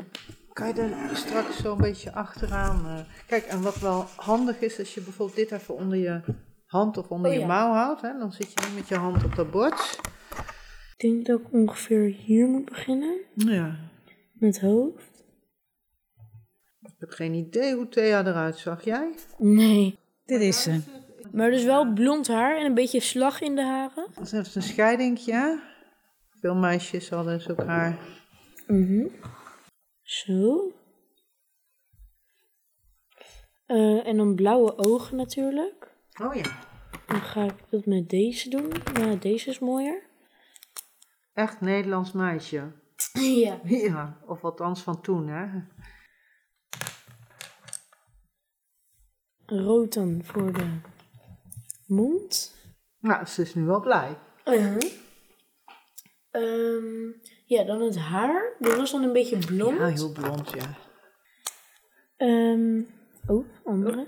[0.53, 2.85] kan je er straks zo een beetje achteraan.
[2.85, 2.99] eh.
[3.27, 6.21] Kijk, en wat wel handig is, als je bijvoorbeeld dit even onder je
[6.65, 7.47] hand of onder Oh, je ja.
[7.47, 8.01] mouw houdt.
[8.01, 9.99] Hè, dan zit je niet met je hand op dat bord.
[10.97, 13.19] Ik denk dat ik ongeveer hier moet beginnen.
[13.35, 13.75] Ja.
[14.33, 15.09] Met hoofd.
[16.81, 18.83] Ik heb geen idee hoe Thea eruit zag.
[18.83, 19.13] Jij?
[19.37, 19.97] Nee.
[20.25, 20.79] Dit is ze.
[21.31, 24.07] Maar dus wel blond haar en een beetje slag in de haren.
[24.15, 25.61] Dat is een scheidingje.
[26.29, 27.97] Veel meisjes hadden dus ook haar.
[28.67, 29.07] Mhm.
[30.01, 30.71] Zo.
[33.65, 35.95] Eh, en dan blauwe ogen natuurlijk.
[36.21, 36.59] Oh ja.
[37.07, 38.71] Dan ga ik dat met deze doen.
[38.93, 40.03] Ja, deze is mooier.
[41.33, 42.71] Echt Nederlands meisje.
[43.43, 43.59] ja.
[43.63, 45.47] Ja, of althans van toen, hè.
[49.45, 50.79] Rood dan voor de
[51.91, 52.55] mond.
[52.99, 54.17] Nou, ze is nu wel blij.
[54.45, 54.77] Uh
[57.45, 58.55] ja, dan het haar.
[58.59, 59.77] Dat was dan een beetje blond.
[59.77, 60.77] Ja, heel blond, ja.
[62.17, 62.81] Ehm,
[63.27, 64.07] oh, andere.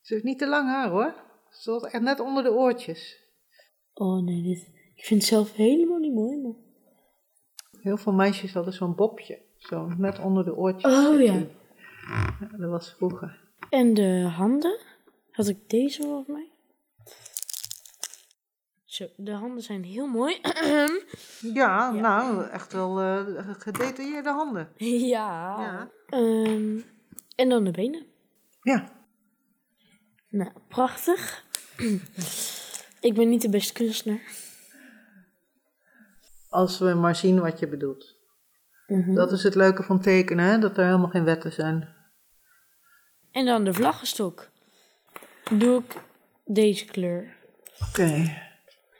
[0.00, 1.14] Ze heeft niet te lang haar, hoor.
[1.50, 3.22] Ze zat echt net onder de oortjes.
[3.94, 4.70] Oh nee, dit.
[4.94, 6.40] Ik vind het zelf helemaal niet mooi.
[6.40, 6.52] Maar...
[7.80, 9.42] Heel veel meisjes hadden zo'n bobje.
[9.56, 11.06] Zo, net onder de oortjes.
[11.06, 11.34] Oh ja.
[12.40, 13.43] Ja, dat was vroeger.
[13.74, 14.78] En de handen.
[15.30, 16.50] Had ik deze volgens mij?
[18.84, 20.40] Zo, de handen zijn heel mooi.
[21.54, 24.68] Ja, nou, echt wel eh, gedetailleerde handen.
[25.16, 25.60] ja.
[25.60, 25.90] Ja.
[26.06, 26.78] Ehm,
[27.36, 28.06] en dan de benen.
[28.62, 28.92] Ja.
[30.28, 31.44] Nou, prachtig.
[33.08, 34.32] ik ben niet de beste kunstenaar.
[36.48, 38.16] Als we maar zien wat je bedoelt.
[38.86, 39.14] Mhm.
[39.14, 40.58] Dat is het leuke van tekenen, hè?
[40.58, 41.93] dat er helemaal geen wetten zijn.
[43.34, 44.50] En dan de vlaggenstok.
[45.58, 46.02] Doe ik
[46.44, 47.36] deze kleur.
[47.88, 48.42] Oké.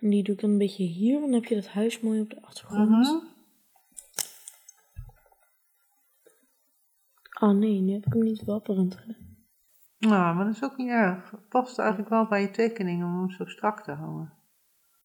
[0.01, 1.20] En die doe ik dan een beetje hier.
[1.20, 2.88] Dan heb je dat huis mooi op de achtergrond.
[2.88, 3.33] Mhm.
[7.40, 9.37] Oh nee, nu heb ik hem niet wapperend gedaan.
[9.99, 11.31] Nou, maar dat is ook niet erg.
[11.31, 14.33] Het past eigenlijk wel bij je tekening om hem zo strak te houden.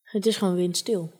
[0.04, 1.12] Het is gewoon windstil.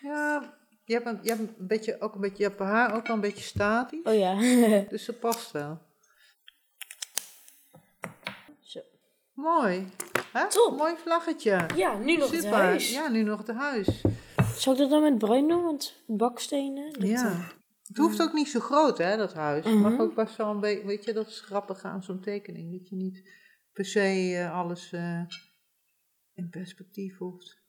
[0.00, 0.54] Ja,
[0.84, 3.16] je hebt, een, je hebt een beetje, ook een beetje, je hebt haar ook wel
[3.16, 4.04] een beetje statisch.
[4.04, 4.34] Oh ja.
[4.88, 5.78] Dus dat past wel.
[8.60, 8.80] Zo.
[9.36, 9.86] Mooi.
[10.32, 10.48] Hè?
[10.48, 10.76] Top.
[10.76, 11.66] Mooi vlaggetje.
[11.76, 12.44] Ja, nu nog Super.
[12.44, 12.92] het huis.
[12.92, 14.04] Ja, nu nog het huis.
[14.56, 15.62] Zal ik dat dan met bruin doen?
[15.62, 16.92] Want bakstenen.
[16.92, 17.24] dat, Ja.
[17.30, 17.48] eh,
[17.86, 19.64] Het hoeft ook niet zo groot, hè, dat huis.
[19.64, 20.00] Het mag Mhm.
[20.00, 22.72] ook best wel een beetje, weet je, dat is grappig aan zo'n tekening.
[22.78, 23.30] Dat je niet
[23.72, 24.00] per se
[24.36, 25.20] eh, alles eh,
[26.34, 27.60] in perspectief hoeft.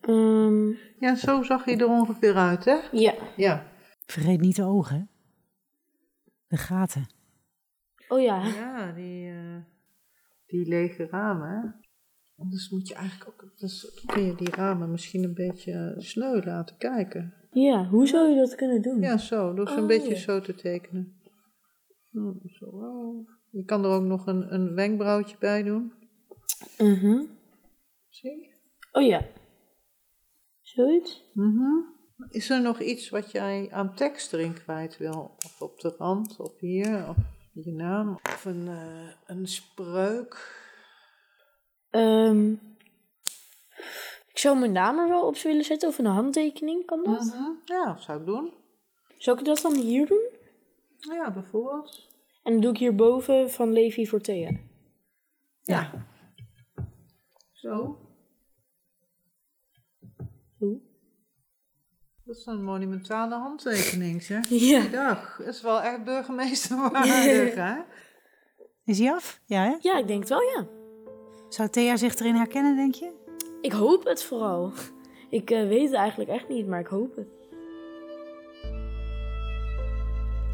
[0.00, 0.68] ehm,
[0.98, 2.78] Ja, zo zag je er ongeveer uit, hè?
[2.92, 3.14] ja.
[3.36, 3.66] Ja.
[4.06, 4.96] Vergeet niet de ogen.
[4.96, 5.02] hè?
[6.48, 7.06] De gaten.
[8.08, 8.46] Oh ja.
[8.46, 9.56] Ja, die, eh,
[10.46, 11.80] die lege ramen?
[12.36, 16.76] Anders moet je eigenlijk ook, dus kun je die ramen misschien een beetje sneu laten
[16.76, 17.34] kijken.
[17.50, 19.00] Ja, hoe zou je dat kunnen doen?
[19.00, 20.16] Ja, zo, door ze een Oh, beetje ja.
[20.20, 21.20] zo te tekenen.
[22.46, 22.64] Zo.
[22.64, 23.28] oh.
[23.50, 25.92] Je kan er ook nog een, een wenkbrauwtje bij doen.
[26.78, 27.22] Mhm.
[28.08, 28.52] Zie?
[28.92, 29.26] Oh ja.
[30.60, 31.24] Zoiets?
[31.34, 31.92] Mhm.
[32.28, 35.34] Is er nog iets wat jij aan tekst erin kwijt wil?
[35.44, 37.16] Of op de rand, of hier, of
[37.62, 38.18] je naam?
[38.22, 40.62] Of een, eh, een spreuk?
[41.90, 42.52] Ehm,
[44.28, 47.24] ik zou mijn naam er wel op willen zetten of een handtekening, kan dat?
[47.24, 47.50] Mhm.
[47.64, 48.52] Ja, dat zou ik doen.
[49.18, 50.28] Zou ik dat dan hier doen?
[50.98, 52.08] Ja, bijvoorbeeld.
[52.42, 54.50] En dan doe ik hierboven van Levi voor Thea.
[55.62, 56.06] Ja.
[57.52, 57.98] Zo.
[60.58, 60.80] Hoe?
[62.24, 64.48] Dat is een monumentale handtekening, zeg.
[64.70, 64.82] Ja.
[64.82, 65.36] Dag.
[65.38, 67.74] Dat is wel echt burgemeesterwaardig, hè?
[68.84, 69.40] Is hij af?
[69.44, 69.76] Ja, hè?
[69.80, 70.66] Ja, ik denk het wel, ja.
[71.48, 73.12] Zou Thea zich erin herkennen, denk je?
[73.60, 74.72] Ik hoop het vooral.
[75.30, 77.28] Ik eh, weet het eigenlijk echt niet, maar ik hoop het.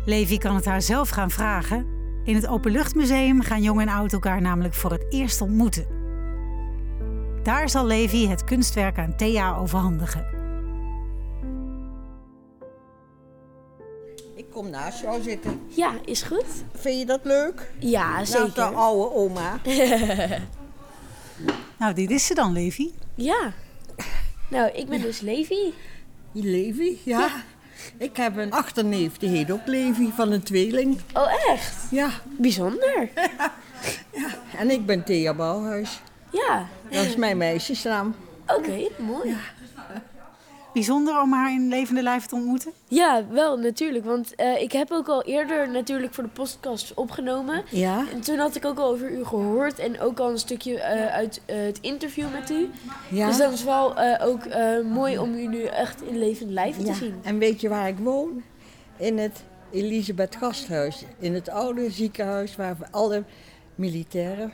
[0.04, 1.86] Levi kan het haar zelf gaan vragen.
[2.24, 5.86] In het Openluchtmuseum gaan jong en oud elkaar namelijk voor het eerst ontmoeten.
[7.42, 10.39] Daar zal Levi het kunstwerk aan Thea overhandigen.
[14.50, 15.60] Kom naast jou zitten.
[15.68, 16.44] Ja, is goed.
[16.74, 17.70] Vind je dat leuk?
[17.78, 18.74] Ja, Naast de zeker.
[18.74, 19.58] oude oma.
[21.78, 22.92] Nou, dit is ze dan, Levi.
[23.14, 23.52] Ja.
[24.48, 25.74] Nou, ik ben dus Levi.
[26.32, 27.28] Levi, ja.
[27.98, 30.98] Ik heb een achterneef, die heet ook Levi, van een tweeling.
[31.14, 31.74] Oh, echt?
[31.90, 33.08] Ja, Bijzonder.
[34.60, 36.00] en ik ben Thea Bouwhuis.
[36.32, 36.66] Ja.
[36.90, 38.14] Dat is mijn meisjesnaam.
[38.46, 39.36] Oké, mooi.
[40.72, 42.72] Bijzonder om haar in levende lijf te ontmoeten.
[42.88, 44.04] Ja, wel natuurlijk.
[44.04, 47.64] Want eh, ik heb ook al eerder natuurlijk voor de podcast opgenomen.
[47.70, 48.04] Ja?
[48.12, 51.14] En toen had ik ook al over u gehoord en ook al een stukje eh,
[51.14, 52.68] uit eh, het interview met u.
[53.10, 53.26] Ja.
[53.26, 56.76] Dus dat is wel eh, ook eh, mooi om u nu echt in levend lijf
[56.76, 56.94] te ja.
[56.94, 57.14] zien.
[57.22, 58.42] En weet je waar ik woon?
[58.96, 61.04] In het Elisabeth Gasthuis.
[61.18, 63.24] In het oude ziekenhuis waar we alle
[63.74, 64.52] militairen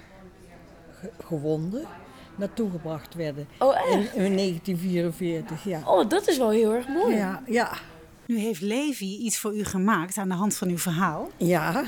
[1.01, 1.85] ge- gewonden
[2.39, 3.47] naartoe gebracht werden.
[3.59, 4.15] Oh, In, echt?
[4.15, 5.81] in 1944, ja.
[5.85, 7.17] Oh, dat is wel heel erg mooi.
[7.17, 7.73] Ja, ja.
[8.27, 11.31] Nu heeft Levi iets voor u gemaakt aan de hand van uw verhaal.
[11.37, 11.85] Ja,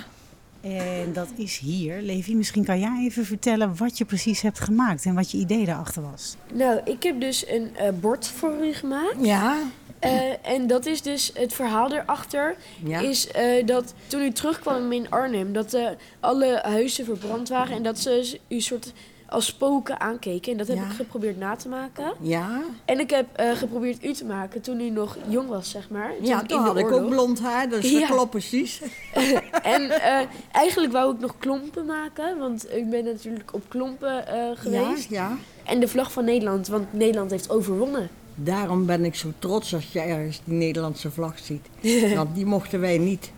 [0.61, 2.01] En dat is hier.
[2.03, 5.65] Levi, misschien kan jij even vertellen wat je precies hebt gemaakt en wat je idee
[5.65, 6.37] daarachter was.
[6.53, 9.17] Nou, ik heb dus een eh, bord voor u gemaakt.
[9.21, 9.59] ja,
[9.99, 12.57] Eh, en dat is dus het verhaal erachter.
[12.85, 13.01] Ja.
[13.01, 15.89] Is eh, dat toen u terugkwam in Arnhem, dat eh,
[16.21, 18.93] alle huizen verbrand waren en dat ze u soort
[19.29, 20.53] als spoken aankeken.
[20.53, 20.83] En dat heb Ja.
[20.85, 22.13] ik geprobeerd na te maken.
[22.21, 22.63] ja.
[22.85, 26.13] En ik heb eh, geprobeerd u te maken toen u nog jong was, zeg maar.
[26.21, 27.99] Ja, toen had ik ook blond haar, dus Ja.
[27.99, 28.83] dat klopt precies.
[29.63, 34.51] En eh, eigenlijk wou ik nog klompen maken, want ik ben natuurlijk op klompen eh,
[34.55, 35.09] geweest.
[35.11, 35.37] Ja, ja.
[35.65, 38.09] En de vlag van Nederland, want Nederland heeft overwonnen.
[38.35, 41.67] Daarom ben ik zo trots als je ergens die Nederlandse vlag ziet.
[42.17, 43.31] Want die mochten wij niet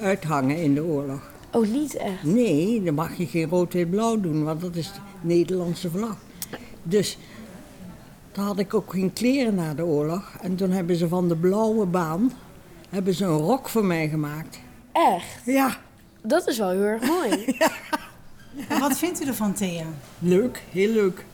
[0.00, 1.29] uithangen in de oorlog.
[1.52, 2.22] Oh, niet echt.
[2.22, 6.16] Nee, dan mag je geen rood, wit, blauw doen, want dat is de Nederlandse vlag.
[6.82, 7.18] Dus
[8.32, 10.32] toen had ik ook geen kleren na de oorlog.
[10.40, 12.32] En toen hebben ze van de blauwe baan
[12.88, 14.58] hebben ze een rok voor mij gemaakt.
[14.92, 15.44] Echt?
[15.44, 15.76] Ja,
[16.22, 17.44] Dat is wel heel erg mooi.
[18.68, 19.84] En wat vindt u ervan, Thea?
[20.18, 21.24] leuk, heel leuk.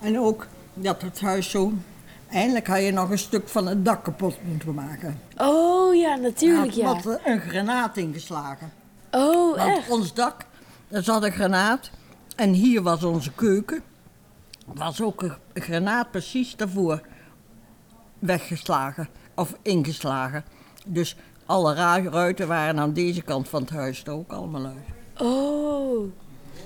[0.00, 1.72] En ook dat het huis zo...
[2.30, 5.20] Eindelijk had je nog een stuk van het dak kapot moeten maken.
[5.36, 6.86] Oh ja, natuurlijk Er ja.
[6.86, 8.72] had wat een granaat ingeslagen.
[9.14, 9.90] Oh, Want echt?
[9.90, 10.46] ons dak,
[10.88, 11.90] daar zat een granaat.
[12.36, 13.82] En hier was onze keuken.
[14.66, 17.00] Was ook een granaat precies daarvoor
[18.18, 19.08] weggeslagen.
[19.34, 20.44] Of ingeslagen.
[20.86, 21.74] Dus alle
[22.10, 25.26] ruiten waren aan deze kant van het huis er ook allemaal uit.
[25.28, 26.12] Oh.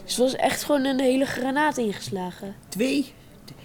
[0.05, 2.55] Dus was echt gewoon een hele granaat ingeslagen.
[2.68, 3.14] Twee,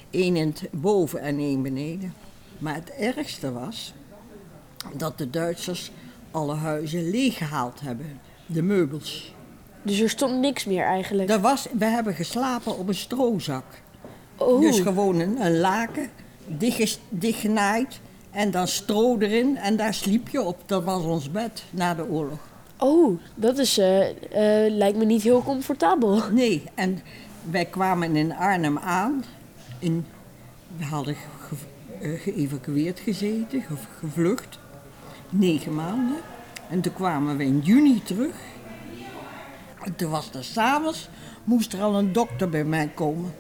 [0.10, 2.14] één in het boven en één beneden.
[2.58, 3.94] Maar het ergste was
[4.94, 5.92] dat de Duitsers
[6.32, 8.20] alle huizen leeggehaald hebben.
[8.54, 9.34] De meubels.
[9.82, 11.30] Dus er stond niks meer eigenlijk.
[11.30, 13.64] Er was, we hebben geslapen op een stroozak.
[14.38, 16.10] Oh, Dus gewoon een, een laken,
[16.48, 18.00] dichtges- dichtgenaaid
[18.32, 20.58] en dan stro erin en daar sliep je op.
[20.66, 22.40] Dat was ons bed na de oorlog.
[22.78, 26.22] oh dat is, eh, eh, lijkt me niet heel comfortabel.
[26.32, 27.02] Nee, en
[27.52, 29.24] wij kwamen in Arnhem aan.
[29.80, 30.06] In,
[30.78, 31.56] we hadden ge-
[32.02, 34.60] eh, geëvacueerd gezeten, ge- gevlucht.
[35.30, 36.18] Negen maanden.
[36.72, 38.36] En toen kwamen we in juni terug.
[39.84, 41.10] En toen was er s'avonds,
[41.44, 43.34] moest er al een dokter bij mij komen.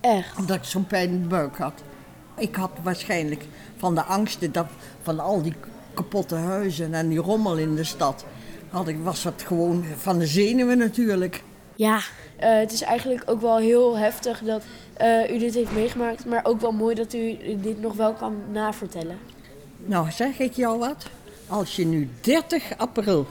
[0.00, 0.38] Echt.
[0.38, 1.82] Omdat ik zo'n pijn in de buik had.
[2.36, 3.44] Ik had waarschijnlijk
[3.76, 4.66] van de angsten dat,
[5.02, 5.54] van al die
[5.94, 8.24] kapotte huizen en die rommel in de stad.
[8.70, 11.42] Had ik, was dat gewoon van de zenuwen natuurlijk.
[11.74, 12.00] Ja,
[12.36, 14.62] eh, het is eigenlijk ook wel heel heftig dat
[14.92, 16.26] eh, u dit heeft meegemaakt.
[16.26, 19.18] Maar ook wel mooi dat u dit nog wel kan navertellen.
[19.84, 21.06] Nou, zeg ik jou wat?
[21.48, 23.26] Als je nu 30 april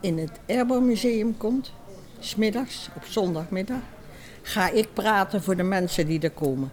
[0.00, 1.72] in het Airborne Museum komt,
[2.18, 3.80] smiddags op zondagmiddag,
[4.42, 6.72] ga ik praten voor de mensen die er komen.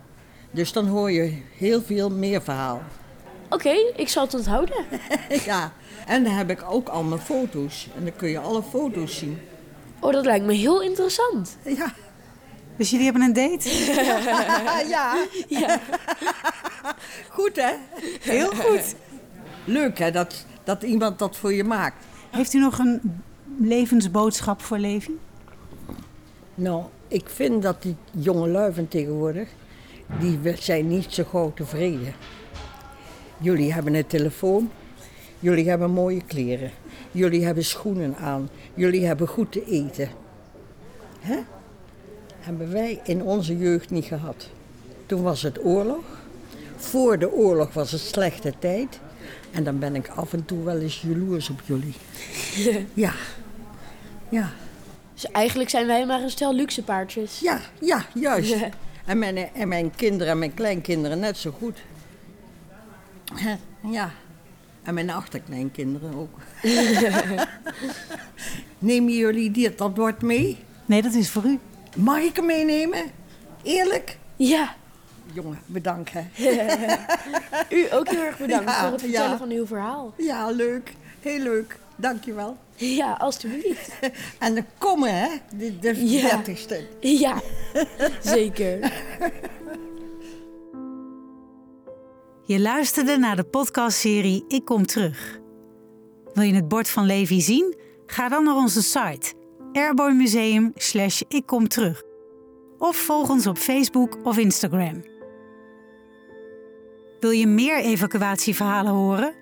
[0.52, 2.82] Dus dan hoor je heel veel meer verhaal.
[3.50, 4.86] Oké, ik zal het onthouden.
[5.46, 5.74] ja,
[6.08, 7.88] en dan heb ik ook al mijn foto's.
[7.98, 9.40] En dan kun je alle foto's zien.
[10.00, 11.58] Oh, dat lijkt me heel interessant.
[11.64, 11.94] Ja,
[12.78, 13.70] Dus jullie hebben een date?
[14.96, 15.26] ja.
[15.48, 15.80] Ja.
[17.38, 17.74] goed hè?
[18.22, 18.96] Heel goed.
[19.66, 22.06] Leuk hè, dat, dat iemand dat voor je maakt.
[22.30, 23.22] Heeft u nog een
[23.60, 25.12] levensboodschap voor Levi?
[26.56, 29.50] Nou, ik vind dat die jonge luiven tegenwoordig,
[30.20, 32.14] die zijn niet zo gauw tevreden.
[33.38, 34.72] Jullie hebben een telefoon,
[35.40, 36.72] jullie hebben mooie kleren,
[37.12, 40.10] jullie hebben schoenen aan, jullie hebben goed te eten.
[41.20, 41.40] Hè?
[42.40, 44.50] Hebben wij in onze jeugd niet gehad.
[45.06, 46.04] Toen was het oorlog.
[46.76, 49.00] Voor de oorlog was het slechte tijd.
[49.52, 51.96] En dan ben ik af en toe wel eens jaloers op jullie.
[52.94, 53.14] Ja.
[54.30, 54.50] Ja.
[55.14, 57.40] Dus eigenlijk zijn wij maar een stel luxe paardjes.
[57.40, 58.50] Ja, ja, juist.
[58.50, 58.70] Ja.
[59.06, 61.78] En, mijn, en mijn kinderen en mijn kleinkinderen net zo goed.
[63.92, 64.12] Ja.
[64.84, 66.40] En mijn achterkleinkinderen ook.
[68.80, 70.58] Nemen jullie dit, dat bord mee?
[70.86, 71.60] Nee, dat is voor u.
[71.96, 73.12] Mag ik hem meenemen?
[73.64, 74.18] Eerlijk?
[74.36, 74.76] Ja,
[75.34, 76.22] Jongen, bedankt hè.
[77.78, 79.38] u ook heel erg bedankt Ja, voor het vertellen ja.
[79.38, 80.14] van uw verhaal.
[80.18, 80.94] Ja, leuk.
[81.20, 81.80] Heel leuk.
[81.96, 82.58] Dankjewel.
[82.76, 83.90] Ja, alstublieft.
[84.40, 85.28] En dan komen hè,
[85.58, 86.22] de, de Ja.
[86.22, 86.88] dertigste.
[87.00, 87.42] Ja,
[88.24, 88.92] zeker.
[92.46, 95.40] Je luisterde naar de podcastserie Ik Kom Terug.
[96.34, 97.76] Wil je het bord van Levi zien?
[98.06, 99.34] Ga dan naar onze site
[99.74, 102.04] Airborne Museum slash Ik Kom Terug.
[102.78, 105.02] Of volg ons op Facebook of Instagram.
[107.22, 109.34] Wil je meer evacuatieverhalen horen?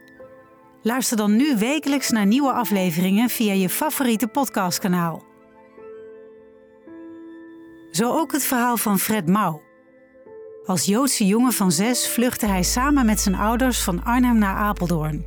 [0.81, 5.23] Luister dan nu wekelijks naar nieuwe afleveringen via je favoriete podcastkanaal.
[7.91, 9.61] Zo ook het verhaal van Fred Mouw.
[10.65, 15.25] Als Joodse jongen van zes vluchtte hij samen met zijn ouders van Arnhem naar Apeldoorn.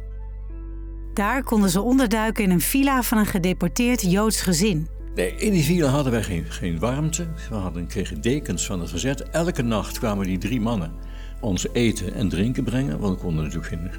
[1.14, 4.88] Daar konden ze onderduiken in een villa van een gedeporteerd Joods gezin.
[5.14, 7.28] Nee, in die villa hadden wij geen, warmte.
[7.48, 9.22] We hadden, kregen dekens van het verzet.
[9.22, 11.11] Elke nacht kwamen die drie mannen
[11.42, 12.98] ons eten en drinken brengen.
[12.98, 13.98] Want we konden natuurlijk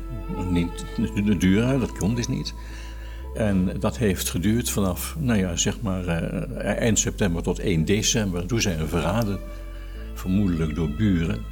[0.52, 0.86] niet
[1.26, 2.54] de deur uit, dat kon dus niet.
[3.34, 8.46] En dat heeft geduurd vanaf, nou ja, zeg maar eh, eind september tot 1 december.
[8.46, 9.40] Toen zijn we verraden,
[10.14, 11.46] vermoedelijk door buren.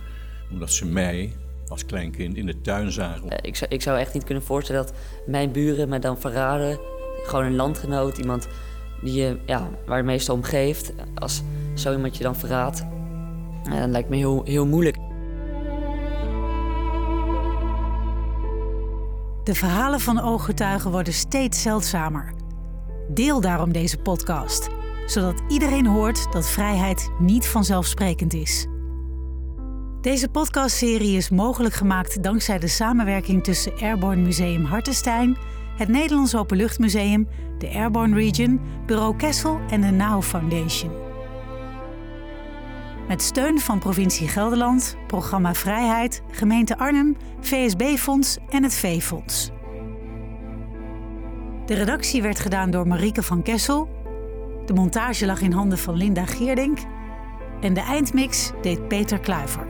[0.52, 1.34] Omdat ze mij
[1.68, 3.30] als kleinkind in de tuin zagen.
[3.30, 4.94] Eh, Ik zou, ik zou echt niet kunnen voorstellen dat
[5.26, 6.80] mijn buren me dan verraden.
[7.24, 8.48] Gewoon een landgenoot, iemand
[9.02, 10.94] die je, ja, waar je meestal om geeft.
[11.16, 11.42] Als
[11.74, 12.86] zo iemand je dan verraadt,
[13.64, 14.98] eh, dan lijkt me heel, heel moeilijk.
[19.44, 22.34] De verhalen van ooggetuigen worden steeds zeldzamer.
[23.10, 24.70] Deel daarom deze podcast,
[25.06, 28.68] zodat iedereen hoort dat vrijheid niet vanzelfsprekend is.
[30.02, 35.38] Deze podcastserie is mogelijk gemaakt dankzij de samenwerking tussen Airborne Museum Hartenstein,
[35.78, 37.28] het Nederlands Openluchtmuseum,
[37.58, 41.11] de Airborne Region, Bureau Kessel en de NOW Foundation.
[43.12, 49.50] Met steun van provincie Gelderland, Programma Vrijheid, Gemeente Arnhem, VSB-fonds en het V-fonds.
[51.66, 53.90] De redactie werd gedaan door Marieke van Kessel.
[54.66, 56.80] De montage lag in handen van Linda Geerdink.
[57.62, 59.68] En de eindmix deed Peter Kluiver.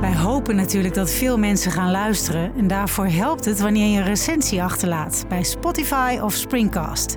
[0.00, 4.04] Wij hopen natuurlijk dat veel mensen gaan luisteren en daarvoor helpt het wanneer je een
[4.04, 7.16] recensie achterlaat bij Spotify of Springcast.